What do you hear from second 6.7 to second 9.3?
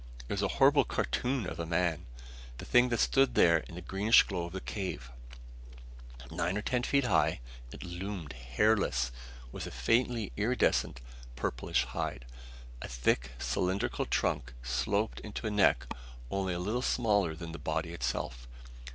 feet high, it loomed; hairless,